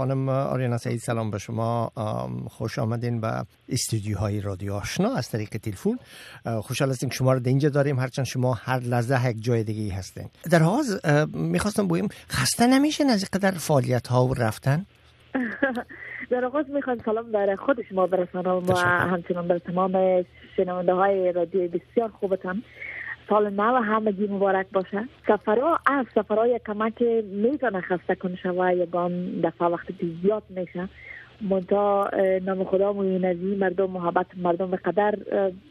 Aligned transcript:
خانم 0.00 0.28
آریانا 0.28 0.78
سعید 0.78 0.98
سلام 0.98 1.30
به 1.30 1.38
شما. 1.38 1.92
خوش 2.50 2.78
آمدین 2.78 3.20
به 3.20 3.32
استودیوهای 3.68 4.40
رادیو 4.40 4.74
آشنا 4.74 5.14
از 5.14 5.30
طریق 5.30 5.48
تلفن. 5.48 5.98
خوشحال 6.60 6.90
هستیم 6.90 7.08
که 7.08 7.14
شما 7.14 7.32
رو 7.32 7.40
اینجا 7.44 7.68
داریم. 7.68 7.98
هرچند 7.98 8.24
شما 8.24 8.54
هر 8.54 8.80
لحظه 8.80 9.28
یک 9.28 9.44
جای 9.44 9.64
دیگه 9.64 9.94
هستین. 9.94 10.28
در 10.50 10.62
آغاز 10.62 11.00
می‌خواستم 11.34 11.88
بگیم 11.88 12.08
خسته 12.30 12.66
نمیشین 12.66 13.10
از 13.10 13.30
قدر 13.32 13.50
فعالیت 13.50 14.06
ها 14.06 14.26
و 14.26 14.34
رفتن؟ 14.34 14.86
در 16.30 16.44
آغاز 16.44 16.70
می‌خوام 16.70 16.98
سلام 17.04 17.32
برای 17.32 17.56
خود 17.56 17.82
شما 17.90 18.06
برسانم 18.06 18.68
و 18.68 18.76
همچنان 18.76 19.48
بر 19.48 19.58
تمام 19.58 20.24
شنونده 20.56 20.92
های 20.92 21.32
رادیو 21.32 21.68
بسیار 21.68 22.08
خوبتان 22.20 22.62
سال 23.30 23.50
نو 23.50 23.74
همگی 23.74 24.26
مبارک 24.26 24.66
باشه. 24.72 25.08
سفرها 25.26 25.78
از 25.86 26.06
سفرهای 26.14 26.60
کمک 26.66 27.02
می‌تونه 27.22 27.80
خسته 27.80 28.14
کن 28.14 28.36
شوه 28.42 28.74
یگان 28.74 29.40
دفعه 29.40 29.68
وقتی 29.68 29.92
که 29.92 30.06
زیاد 30.22 30.42
میشه. 30.48 30.88
منتها 31.50 32.10
نام 32.42 32.64
خدا 32.64 32.92
موینزی 32.92 33.56
مردم 33.56 33.90
محبت 33.90 34.26
مردم 34.36 34.70
به 34.70 34.76
قدر 34.76 35.14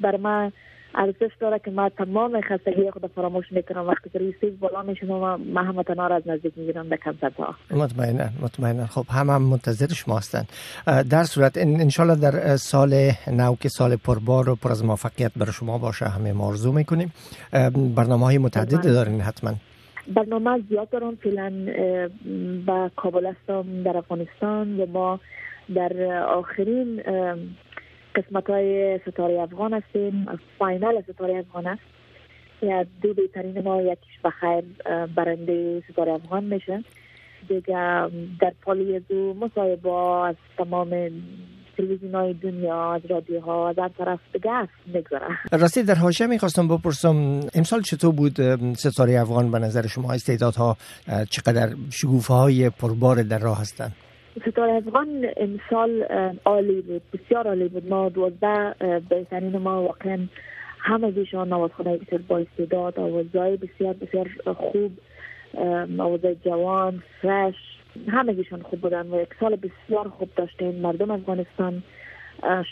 بر 0.00 0.16
من 0.16 0.52
ارزش 0.94 1.34
داره 1.40 1.58
که 1.58 1.70
ما 1.70 1.88
تمام 1.88 2.40
خستگی 2.40 2.90
خود 2.90 3.06
فراموش 3.06 3.44
می‌کنم 3.50 3.86
وقتی 3.86 4.10
که 4.10 4.18
روی 4.18 4.50
بالا 4.50 4.82
میشم 4.82 5.10
و 5.10 5.36
ما 5.36 5.62
همه 5.62 5.82
تنها 5.82 6.06
از 6.06 6.22
نزدیک 6.26 6.52
می‌گیرم 6.56 6.88
به 6.88 6.96
کنسرت 6.96 7.36
ها 7.36 7.54
مطمئنا 7.70 8.24
مطمئنا 8.42 8.86
خب 8.86 9.04
هم 9.10 9.30
هم 9.30 9.42
منتظر 9.42 9.86
شما 9.86 10.18
هستند 10.18 10.48
در 11.10 11.24
صورت 11.24 11.56
انشالله 11.56 12.14
در 12.16 12.56
سال 12.56 13.10
نو 13.32 13.56
که 13.60 13.68
سال 13.68 13.96
پربار 13.96 14.48
و 14.48 14.54
پر 14.56 14.70
از 14.70 14.84
موفقیت 14.84 15.32
برای 15.36 15.52
شما 15.52 15.78
باشه 15.78 16.06
همه 16.06 16.32
ما 16.32 16.46
آرزو 16.46 16.72
می‌کنیم 16.72 17.12
برنامه 17.96 18.24
های 18.24 18.38
متعدد 18.38 18.82
دارین 18.82 19.20
حتما 19.20 19.54
برنامه 20.14 20.62
زیاد 20.68 20.90
دارم 20.90 21.16
فعلا 21.16 21.52
با 22.66 22.90
کابل 22.96 23.26
هستم 23.26 23.82
در 23.82 23.96
افغانستان 23.96 24.80
و 24.80 24.86
ما 24.86 25.20
در 25.74 26.22
آخرین 26.28 27.02
قسمت 28.14 28.50
های 28.50 28.98
ستاره 28.98 29.40
افغان 29.40 29.72
هستیم. 29.74 30.26
فاینال 30.58 31.02
ستاره 31.12 31.38
افغان 31.38 31.66
است. 31.66 31.82
دو 33.02 33.14
بهترین 33.14 33.60
ما 33.60 33.82
یکیش 33.82 34.20
بخیر 34.24 34.64
برنده 35.16 35.82
ستاره 35.92 36.12
افغان 36.12 36.44
میشه. 36.44 36.84
دیگه 37.48 38.08
در 38.40 38.52
پالی 38.62 39.00
دو 39.00 39.34
مصاحبه 39.34 39.92
از 40.28 40.34
تمام 40.58 41.10
تلویزیون 41.76 42.14
های 42.14 42.34
دنیا 42.34 42.92
از 42.92 43.00
رادیو 43.10 43.40
ها 43.40 43.68
از 43.68 43.78
هر 43.78 43.88
طرف 43.88 44.20
به 44.32 44.68
می‌گذاره 44.86 45.26
راستی 45.52 45.82
در 45.82 45.94
حاشیه 45.94 46.26
می‌خواستم 46.26 46.68
بپرسم 46.68 47.40
امسال 47.54 47.82
چطور 47.82 48.12
بود 48.12 48.40
ستاره 48.74 49.20
افغان 49.20 49.50
به 49.50 49.58
نظر 49.58 49.86
شما؟ 49.86 50.12
استعدادها 50.12 50.76
چقدر 51.30 51.74
شگوفه 51.90 52.34
های 52.34 52.70
پربار 52.70 53.22
در 53.22 53.38
راه 53.38 53.60
هستند؟ 53.60 53.92
ستاره 54.42 54.72
افغان 54.72 55.26
امسال 55.36 56.02
عالی 56.44 56.80
بود 56.80 57.02
بسیار 57.12 57.46
عالی 57.48 57.68
بود. 57.68 57.88
ما 57.88 58.08
دوازده 58.08 58.74
بهترین 59.08 59.58
ما 59.58 59.82
واقعا 59.82 60.18
همه 60.78 61.10
دیشان 61.10 61.48
نوازخانه 61.48 61.96
بسیار 61.96 62.20
با 62.28 62.92
آوازهای 62.96 63.56
بسیار 63.56 63.92
بسیار 63.92 64.28
خوب 64.56 64.92
آوازهای 65.98 66.36
جوان 66.44 67.02
فرش 67.22 67.54
همه 68.08 68.32
دیشان 68.32 68.62
خوب 68.62 68.80
بودن 68.80 69.06
و 69.06 69.22
یک 69.22 69.28
سال 69.40 69.56
بسیار 69.56 70.08
خوب 70.08 70.28
داشتیم. 70.36 70.74
مردم 70.74 71.10
افغانستان 71.10 71.82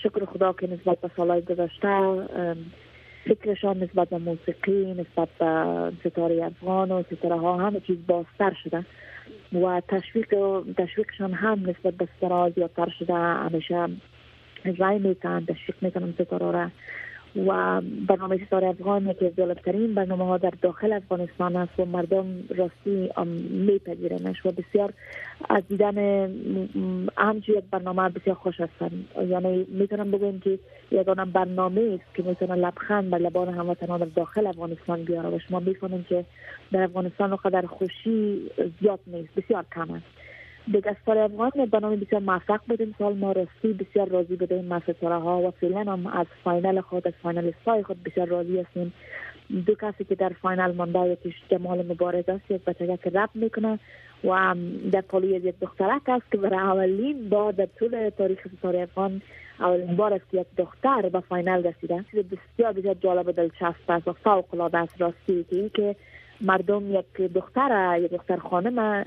شکر 0.02 0.24
خدا 0.24 0.52
که 0.52 0.66
نسبت 0.66 1.00
به 1.00 1.10
سالهای 1.16 1.42
گذشته 1.42 2.22
فکرشان 3.24 3.82
نسبت 3.82 4.08
به 4.08 4.18
موسیقی 4.18 4.94
نسبت 4.94 5.28
به 5.38 5.92
ستاره 6.10 6.44
افغان 6.44 6.92
و 6.92 7.02
ستاره 7.16 7.36
ها 7.36 7.56
همه 7.56 7.80
چیز 7.80 7.96
بازتر 8.06 8.56
شده. 8.64 8.84
و 9.54 9.82
تشویق 9.88 10.34
تشویقشان 10.78 11.32
هم 11.32 11.60
نسبت 11.60 11.94
به 11.94 12.08
ستاره 12.16 12.52
زیادتر 12.54 12.88
شده 12.98 13.14
همیشه 13.14 13.88
رای 14.78 14.98
میتن 14.98 15.44
تشویق 15.44 15.76
می‌کنن 15.80 16.12
ستاره 16.12 16.50
را 16.50 16.70
و 17.36 17.80
برنامه 18.08 18.46
ستاره 18.46 18.68
افغان 18.68 19.06
یکی 19.06 19.26
از 19.26 19.36
جالبترین 19.36 19.94
برنامه 19.94 20.24
ها 20.24 20.38
در 20.38 20.52
داخل 20.62 20.92
افغانستان 20.92 21.56
است 21.56 21.72
و 21.78 21.84
مردم 21.84 22.26
راستی 22.56 23.10
میپذیرنش 23.50 24.46
و 24.46 24.50
بسیار 24.50 24.92
از 25.48 25.62
دیدن 25.68 25.98
همچی 27.16 27.52
یک 27.52 27.64
برنامه 27.70 28.08
بسیار 28.08 28.36
خوش 28.36 28.60
هستن 28.60 28.90
یعنی 29.28 29.66
می‌تونم 29.68 30.10
بگویم 30.10 30.40
که 30.40 30.58
یگانه 30.90 31.24
برنامه 31.24 31.98
است 32.00 32.14
که 32.14 32.22
می‌تونه 32.22 32.54
لبخند 32.54 33.10
بر 33.10 33.18
لبان 33.18 33.54
هموطنان 33.54 34.00
در 34.00 34.06
داخل 34.16 34.46
افغانستان 34.46 35.02
بیاره 35.02 35.28
و 35.28 35.38
شما 35.38 35.60
می‌کنیم 35.60 36.06
که 36.08 36.24
در 36.72 36.82
افغانستان 36.82 37.36
قدر 37.36 37.66
خوشی 37.66 38.50
زیاد 38.80 39.00
نیست 39.06 39.34
بسیار 39.34 39.64
کم 39.74 39.90
است. 39.90 40.31
سال 41.06 41.18
افغان 41.18 41.50
برنامه 41.50 41.96
بسیار 41.96 42.22
موفق 42.22 42.60
بودیم. 42.68 42.94
سال 42.98 43.16
ما 43.16 43.32
راستی 43.32 43.72
بسیار 43.72 44.08
راضی 44.08 44.36
بودیم 44.36 44.64
ما 44.64 44.80
ستاره 44.80 45.18
ها 45.18 45.40
و 45.40 45.50
فعلا 45.50 45.92
هم 45.92 46.06
از 46.06 46.26
فاینال 46.44 46.80
خود 46.80 47.08
از 47.08 47.14
فاینال 47.22 47.52
سای 47.64 47.82
خود 47.82 48.02
بسیار 48.02 48.26
راضی 48.26 48.60
هستیم. 48.60 48.92
دو 49.66 49.74
کسی 49.74 50.04
که 50.04 50.14
در 50.14 50.28
فاینال 50.42 50.74
مانده 50.74 50.98
یکیش 50.98 51.34
جمال 51.50 51.86
مبارز 51.86 52.28
است 52.28 52.50
یک 52.50 52.64
بچه 52.64 52.98
که 53.04 53.10
رب 53.10 53.30
می‌کنه 53.34 53.78
و 54.24 54.54
در 54.92 55.00
پالی 55.00 55.26
یک 55.26 55.54
دخترک 55.60 56.08
است 56.08 56.32
که 56.32 56.38
برای 56.38 56.60
اولین 56.60 57.28
بار 57.28 57.52
در 57.52 57.68
طول 57.78 58.10
تاریخ 58.18 58.38
ستاره 58.58 58.80
افغان 58.80 59.22
اولین 59.60 59.96
بار 59.96 60.14
است 60.14 60.30
که 60.30 60.40
یک 60.40 60.46
دختر 60.56 61.08
به 61.08 61.20
فاینال 61.20 61.66
رسیده 61.66 62.04
بسیار 62.12 62.72
بسیار 62.72 62.94
جالب 62.94 63.28
و 63.28 63.32
دلچسب 63.32 63.88
است 63.88 64.08
و 64.08 64.12
فوق 64.12 64.54
العاده 64.54 64.78
است. 64.78 65.00
راستی 65.00 65.70
که 65.74 65.96
مردم 66.40 66.94
یک 66.94 67.32
دختر 67.34 67.98
یک 68.02 68.10
دختر 68.10 68.36
خانم 68.36 69.04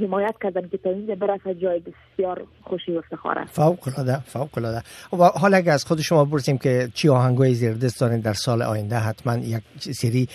حمایت 0.00 0.34
کردن 0.42 0.68
که 0.68 0.78
تا 0.78 0.90
اینجا 0.90 1.14
برسه 1.14 1.54
جای 1.54 1.80
بسیار 1.80 2.46
خوشی 2.62 2.92
و 2.92 2.98
افتخار 2.98 3.38
است. 3.38 3.52
فوق 3.54 3.88
العاده 3.88 4.20
فوق 4.20 4.58
العاده. 4.58 4.82
و 5.12 5.24
حالا 5.24 5.56
اگه 5.56 5.72
از 5.72 5.84
خود 5.84 6.00
شما 6.00 6.24
بپرسیم 6.24 6.58
که 6.58 6.88
چی 6.94 7.08
آهنگای 7.08 7.54
زیر 7.54 7.74
دست 7.74 8.00
دارین 8.00 8.20
در 8.20 8.32
سال 8.32 8.62
آینده 8.62 8.96
حتما 8.96 9.36
یک 9.36 9.62
سری 9.78 10.28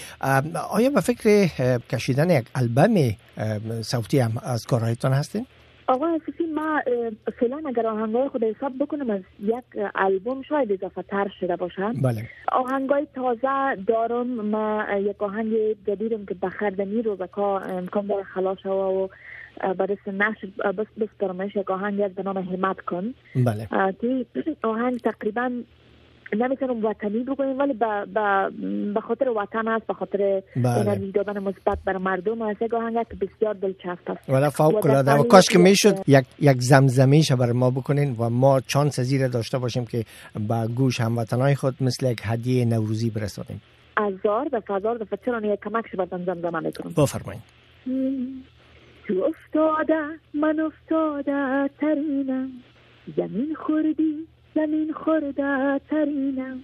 آیا 0.69 0.89
به 0.89 1.01
فکر 1.01 1.47
کشیدن 1.77 2.29
یک 2.29 2.45
البم 2.55 2.95
صوتی 3.81 4.19
هم 4.19 4.31
از 4.43 4.65
کارهایتان 4.65 5.13
هستین؟ 5.13 5.45
آقا 5.89 6.07
اسفی 6.07 6.45
ما 6.45 6.81
فعلا 7.39 7.61
اگر 7.65 7.87
آهنگای 7.87 8.29
خود 8.29 8.43
حساب 8.43 8.73
بکنم 8.79 9.09
از 9.09 9.21
یک 9.43 9.63
البوم 9.95 10.41
شاید 10.41 10.71
اضافه 10.71 11.01
تر 11.01 11.31
شده 11.39 11.55
باشم 11.55 11.93
بله. 11.93 12.29
آهنگای 12.51 13.07
تازه 13.15 13.75
دارم. 13.87 14.27
ما 14.27 14.85
یک 14.99 15.23
آهنگ 15.23 15.53
جدیدم 15.87 16.25
که 16.25 16.33
بخردنی 16.33 17.01
رو 17.01 17.15
بکا 17.15 17.59
امکان 17.59 18.07
داره 18.07 18.23
خلاص 18.23 18.65
و 18.65 19.09
برای 19.77 19.97
نشر 20.07 20.71
بس 20.71 20.87
بسپرمش 20.99 21.55
یک 21.55 21.71
آهنگ 21.71 22.01
از 22.01 22.11
به 22.15 22.23
نام 22.23 22.37
همت 22.37 22.81
کن. 22.81 23.13
بله. 23.35 23.67
که 24.01 24.25
آهنگ 24.63 24.99
تقریبا 24.99 25.51
نمی‌تونم 26.33 26.85
وطنی 26.85 27.23
بگویم 27.23 27.59
ولی 27.59 27.73
به 28.93 29.01
خاطر 29.01 29.29
وطن 29.29 29.67
است 29.67 29.87
به 29.87 29.93
خاطر 29.93 30.43
بله. 30.55 31.11
دادن 31.11 31.39
مثبت 31.39 31.77
بر 31.85 31.97
مردم 31.97 32.41
است 32.41 32.61
یک 32.61 32.73
آهنگ 32.73 33.07
که 33.07 33.15
بسیار 33.15 33.53
دلچسب 33.53 34.11
است. 34.11 34.29
ولی 34.29 34.49
فوق 34.49 34.85
العاده 34.85 35.13
و 35.13 35.23
کاش 35.23 35.49
که 35.49 35.59
می‌شد 35.59 35.95
یک 36.07 36.25
یک 36.39 36.57
زمزمیش 36.61 37.31
بر 37.31 37.51
ما 37.51 37.69
بکنین 37.71 38.15
و 38.19 38.29
ما 38.29 38.59
چانس 38.59 38.99
زیر 38.99 39.27
داشته 39.27 39.57
باشیم 39.57 39.85
که 39.85 40.05
با 40.47 40.67
گوش 40.67 41.01
هموطنای 41.01 41.55
خود 41.55 41.75
مثل 41.81 42.11
یک 42.11 42.21
هدیه 42.23 42.65
نوروزی 42.65 43.09
برسونیم 43.09 43.61
هزار 43.97 44.45
دفعه 44.45 44.77
هزار 44.77 44.97
دفعه 44.97 45.19
چرا 45.25 45.53
یک 45.53 45.59
کمک 45.59 45.85
شما 45.91 46.05
زمزمه 46.05 46.59
می‌کنم 46.59 46.93
بفرمایید 46.97 47.41
تو 49.07 49.13
افتاده 49.27 50.03
من 50.33 50.59
افتاده 50.59 51.69
ترینم. 51.81 52.49
زمین 53.17 53.55
خوردی 53.55 54.27
زمین 54.59 54.93
خورده 54.93 55.79
ترینم. 55.89 56.63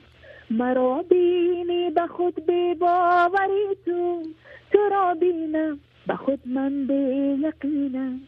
مرا 0.49 1.01
بینی 1.09 1.89
به 1.89 2.07
خود 2.07 2.45
به 2.45 2.75
باوری 2.79 3.77
تو. 3.85 4.23
تو 4.71 4.79
را 4.91 5.13
بینم. 5.13 5.79
به 6.07 6.15
خود 6.15 6.39
من 6.45 6.87
به 6.87 6.93
یقینم. 7.39 8.21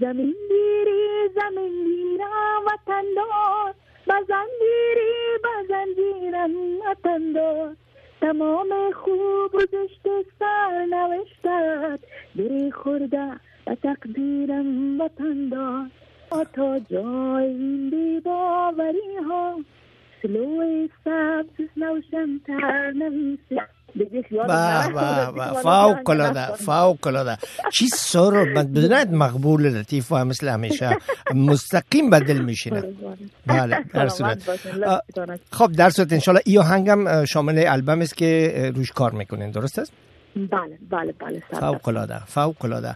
زمین 0.00 0.34
گیری 0.48 1.28
زمین 1.34 1.84
گیرم 1.84 2.62
وطن 2.66 3.04
دار. 3.16 3.74
بزن 4.06 4.46
گیری 4.60 5.38
بزن 5.44 5.86
گیرم 5.96 6.50
وطن 6.86 7.32
دار. 7.32 7.76
تمام 8.20 8.68
خوب 8.92 9.54
و 9.54 9.60
زشت 9.60 10.06
سر 10.38 10.86
نوشتت. 10.90 12.00
بری 12.36 12.72
خورده 12.72 13.40
و 13.66 13.74
تقدیرم 13.74 15.00
وطن 15.00 15.48
دار. 15.48 15.86
تا 16.54 16.78
جای 16.90 17.44
این 17.44 17.90
بیباوری 17.90 19.16
ها. 19.28 19.58
سلوی 20.22 20.90
سبز 21.04 21.68
نوشمتر 21.76 22.90
نویسه 22.90 23.66
فوق 25.62 26.10
العاده 26.10 26.46
فوق 26.46 27.06
العاده 27.06 27.38
چی 27.72 27.88
سر 27.88 28.44
بدونید 28.56 29.12
مقبول 29.12 29.62
لطیف 29.62 30.12
و 30.12 30.24
مثل 30.24 30.48
همیشه 30.48 30.96
مستقیم 31.34 32.10
بدل 32.10 32.38
میشینه. 32.38 32.82
بله 33.46 33.84
در 33.94 34.08
صورت 34.08 34.50
خب 35.52 35.72
در 35.72 35.90
صورت 35.90 36.12
انشالله 36.12 36.40
ای 36.46 36.58
آهنگم 36.58 37.24
شامل 37.24 37.64
البم 37.66 38.00
است 38.00 38.16
که 38.16 38.72
روش 38.76 38.92
کار 38.92 39.12
می‌کنین. 39.12 39.50
درست 39.50 39.78
است؟ 39.78 39.92
بله 40.36 40.78
بله 40.90 41.14
بله 41.20 41.42
فوق 41.60 41.88
العاده 41.88 42.18
فوق 42.26 42.64
العاده 42.64 42.94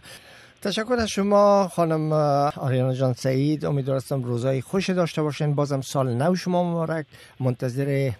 تشکر 0.67 0.93
از 0.99 1.09
شما 1.09 1.67
خانم 1.67 2.13
آریانا 2.57 2.93
جان 2.93 3.13
سعید. 3.13 3.65
امیدوارم 3.65 4.23
روزای 4.23 4.61
خوش 4.61 4.89
داشته 4.89 5.21
باشین. 5.21 5.55
بازم 5.55 5.81
سال 5.81 6.13
نو 6.13 6.35
شما 6.35 6.63
مبارک. 6.63 7.05
منتظر 7.39 8.11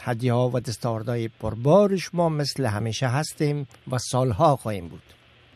هدیه 0.00 0.32
ها 0.32 0.50
و 0.54 0.60
دستاوردهای 0.60 1.28
پربار 1.28 1.96
شما 1.96 2.28
مثل 2.28 2.66
همیشه 2.66 3.06
هستیم 3.06 3.68
و 3.90 3.98
سالها 3.98 4.56
خواهیم 4.56 4.88
بود. 4.88 5.02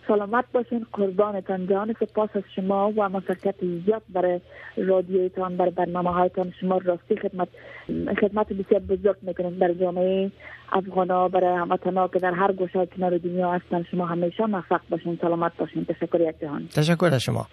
سلامت 0.08 0.44
باشین. 0.52 0.87
قربانتان 0.93 1.66
جان. 1.66 1.94
سپاس 2.00 2.31
از 2.34 2.43
شما 2.56 2.93
و 2.96 3.08
مسکت 3.08 3.54
زیاد 3.87 4.02
برای 4.08 4.40
رادیویتان 4.76 5.56
برای 5.56 5.70
برنامه 5.70 6.10
هایتان 6.10 6.52
شما 6.60 6.78
راستی 6.84 7.16
خدمت 7.16 7.49
خدمت 8.20 8.52
بسیار 8.52 8.81
بزرگ 8.81 9.16
می‌کنید 9.22 9.58
برای 9.58 9.75
جامعه 9.75 10.31
افغانا 10.72 11.28
برای 11.28 11.56
هموطنا 11.58 12.08
که 12.08 12.19
در 12.19 12.32
هر 12.32 12.52
گوشه 12.52 12.87
کنار 12.87 13.19
دنیا 13.19 13.52
هستن 13.52 13.82
شما 13.90 14.06
همیشه 14.06 14.46
موفق 14.46 14.81
باشین. 14.90 15.19
سلامت 15.22 15.52
باشین. 15.58 15.84
تشکر 15.84 16.20
یک 16.20 16.40
جهان. 16.40 16.69
تشکر 16.76 17.10
از 17.12 17.22
شما. 17.22 17.40